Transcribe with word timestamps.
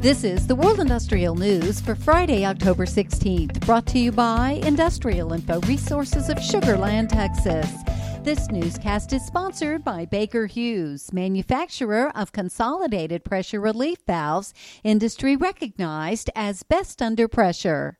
This 0.00 0.24
is 0.24 0.46
the 0.46 0.54
World 0.54 0.80
Industrial 0.80 1.34
News 1.34 1.78
for 1.82 1.94
Friday, 1.94 2.46
October 2.46 2.86
16th, 2.86 3.60
brought 3.66 3.86
to 3.88 3.98
you 3.98 4.10
by 4.10 4.52
Industrial 4.64 5.30
Info 5.34 5.60
Resources 5.60 6.30
of 6.30 6.42
Sugar 6.42 6.78
Land, 6.78 7.10
Texas. 7.10 7.70
This 8.22 8.50
newscast 8.50 9.12
is 9.12 9.26
sponsored 9.26 9.84
by 9.84 10.06
Baker 10.06 10.46
Hughes, 10.46 11.12
manufacturer 11.12 12.10
of 12.16 12.32
consolidated 12.32 13.24
pressure 13.24 13.60
relief 13.60 13.98
valves, 14.06 14.54
industry 14.84 15.36
recognized 15.36 16.30
as 16.34 16.62
best 16.62 17.02
under 17.02 17.28
pressure. 17.28 17.98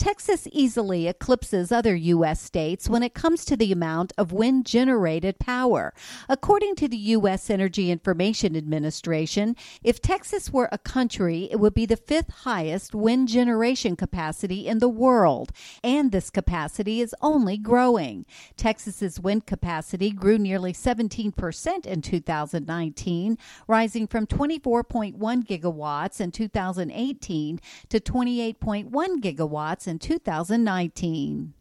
Texas 0.00 0.48
easily 0.50 1.06
eclipses 1.08 1.70
other 1.70 1.94
U.S. 1.94 2.40
states 2.40 2.88
when 2.88 3.02
it 3.02 3.12
comes 3.12 3.44
to 3.44 3.54
the 3.54 3.70
amount 3.70 4.14
of 4.16 4.32
wind 4.32 4.64
generated 4.64 5.38
power. 5.38 5.92
According 6.26 6.76
to 6.76 6.88
the 6.88 6.96
U.S. 6.96 7.50
Energy 7.50 7.90
Information 7.90 8.56
Administration, 8.56 9.54
if 9.84 10.00
Texas 10.00 10.50
were 10.50 10.70
a 10.72 10.78
country, 10.78 11.48
it 11.50 11.60
would 11.60 11.74
be 11.74 11.84
the 11.84 11.98
fifth 11.98 12.30
highest 12.30 12.94
wind 12.94 13.28
generation 13.28 13.94
capacity 13.94 14.66
in 14.66 14.78
the 14.78 14.88
world, 14.88 15.52
and 15.84 16.12
this 16.12 16.30
capacity 16.30 17.02
is 17.02 17.14
only 17.20 17.58
growing. 17.58 18.24
Texas's 18.56 19.20
wind 19.20 19.44
capacity 19.44 20.10
grew 20.12 20.38
nearly 20.38 20.72
17% 20.72 21.84
in 21.84 22.00
2019, 22.00 23.36
rising 23.68 24.06
from 24.06 24.26
24.1 24.26 25.18
gigawatts 25.46 26.22
in 26.22 26.32
2018 26.32 27.60
to 27.90 28.00
28.1 28.00 28.90
gigawatts 29.20 29.89
in 29.90 29.98
2019. 29.98 31.52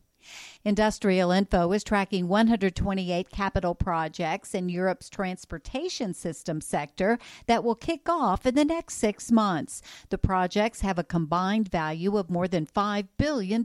Industrial 0.65 1.31
Info 1.31 1.71
is 1.71 1.85
tracking 1.85 2.27
128 2.27 3.29
capital 3.29 3.73
projects 3.73 4.53
in 4.53 4.67
Europe's 4.67 5.09
transportation 5.09 6.13
system 6.13 6.59
sector 6.59 7.17
that 7.47 7.63
will 7.63 7.75
kick 7.75 8.09
off 8.09 8.45
in 8.45 8.55
the 8.55 8.66
next 8.66 8.95
six 8.95 9.31
months. 9.31 9.81
The 10.09 10.17
projects 10.17 10.81
have 10.81 10.99
a 10.99 11.03
combined 11.03 11.69
value 11.69 12.17
of 12.17 12.29
more 12.29 12.47
than 12.47 12.66
$5 12.66 13.07
billion. 13.17 13.61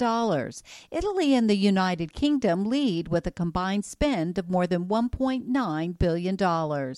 Italy 0.93 1.35
and 1.35 1.51
the 1.51 1.57
United 1.57 2.13
Kingdom 2.13 2.65
lead 2.71 3.09
with 3.09 3.27
a 3.27 3.33
combined 3.33 3.85
spend 3.85 4.39
of 4.39 4.49
more 4.49 4.69
than 4.69 4.85
$1.9 4.85 5.99
billion. 5.99 6.95